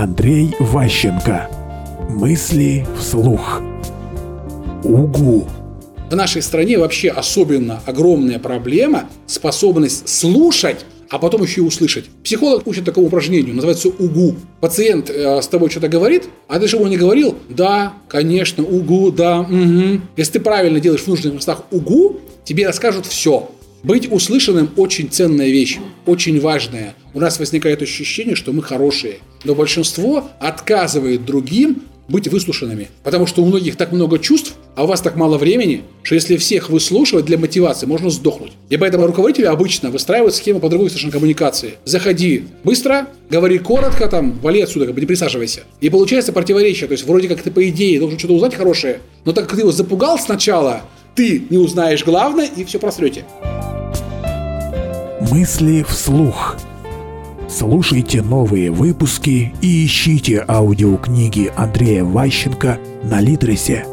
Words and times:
Андрей 0.00 0.56
Ващенко. 0.58 1.50
Мысли 2.08 2.86
вслух. 2.98 3.60
Угу. 4.82 5.46
В 6.10 6.16
нашей 6.16 6.40
стране 6.40 6.78
вообще 6.78 7.10
особенно 7.10 7.82
огромная 7.84 8.38
проблема– 8.38 9.10
способность 9.26 10.08
слушать 10.08 10.86
а 11.10 11.18
потом 11.18 11.42
еще 11.42 11.60
и 11.60 11.64
услышать. 11.64 12.04
Психолог 12.22 12.68
учит 12.68 12.84
такому 12.84 13.08
упражнению, 13.08 13.52
называется 13.52 13.88
УГУ. 13.88 14.36
Пациент 14.60 15.10
э, 15.10 15.42
с 15.42 15.48
тобой 15.48 15.68
что-то 15.68 15.88
говорит, 15.88 16.28
а 16.46 16.60
ты 16.60 16.68
же 16.68 16.76
ему 16.76 16.86
не 16.86 16.96
говорил? 16.96 17.36
Да, 17.48 17.94
конечно, 18.08 18.62
УГУ, 18.64 19.10
да, 19.10 19.40
угу. 19.40 20.00
Если 20.16 20.34
ты 20.34 20.40
правильно 20.40 20.78
делаешь 20.78 21.02
в 21.02 21.08
нужных 21.08 21.34
местах 21.34 21.64
УГУ, 21.72 22.20
тебе 22.44 22.64
расскажут 22.64 23.06
все. 23.06 23.50
Быть 23.82 24.10
услышанным 24.12 24.70
очень 24.76 25.08
ценная 25.08 25.48
вещь, 25.48 25.78
очень 26.06 26.40
важная. 26.40 26.94
У 27.14 27.20
нас 27.20 27.38
возникает 27.38 27.82
ощущение, 27.82 28.34
что 28.34 28.52
мы 28.52 28.62
хорошие, 28.62 29.18
но 29.44 29.54
большинство 29.54 30.28
отказывает 30.38 31.24
другим 31.24 31.82
быть 32.10 32.28
выслушанными. 32.28 32.88
Потому 33.04 33.26
что 33.26 33.42
у 33.42 33.46
многих 33.46 33.76
так 33.76 33.92
много 33.92 34.18
чувств, 34.18 34.54
а 34.74 34.84
у 34.84 34.86
вас 34.86 35.00
так 35.00 35.16
мало 35.16 35.38
времени, 35.38 35.82
что 36.02 36.16
если 36.16 36.36
всех 36.36 36.68
выслушивать 36.68 37.24
для 37.24 37.38
мотивации, 37.38 37.86
можно 37.86 38.10
сдохнуть. 38.10 38.52
И 38.68 38.76
поэтому 38.76 39.06
руководители 39.06 39.46
обычно 39.46 39.90
выстраивают 39.90 40.34
схему 40.34 40.60
по 40.60 40.68
другой 40.68 40.88
совершенно 40.88 41.12
коммуникации. 41.12 41.74
Заходи 41.84 42.44
быстро, 42.64 43.08
говори 43.30 43.58
коротко, 43.58 44.08
там, 44.08 44.38
вали 44.40 44.60
отсюда, 44.60 44.86
как 44.86 44.94
бы 44.94 45.00
не 45.00 45.06
присаживайся. 45.06 45.62
И 45.80 45.88
получается 45.88 46.32
противоречие. 46.32 46.88
То 46.88 46.92
есть 46.92 47.04
вроде 47.04 47.28
как 47.28 47.42
ты 47.42 47.50
по 47.50 47.66
идее 47.68 47.98
должен 48.00 48.18
что-то 48.18 48.34
узнать 48.34 48.54
хорошее, 48.54 49.00
но 49.24 49.32
так 49.32 49.44
как 49.44 49.54
ты 49.54 49.62
его 49.62 49.72
запугал 49.72 50.18
сначала, 50.18 50.82
ты 51.14 51.44
не 51.48 51.58
узнаешь 51.58 52.04
главное 52.04 52.46
и 52.56 52.64
все 52.64 52.78
просрете. 52.78 53.24
Мысли 55.30 55.84
вслух. 55.88 56.56
Слушайте 57.48 58.20
новые 58.20 58.72
выпуски 58.72 59.54
и 59.60 59.86
ищите 59.86 60.44
аудиокниги 60.48 61.52
Андрея 61.56 62.02
Ващенко 62.02 62.80
на 63.04 63.20
Литресе. 63.20 63.86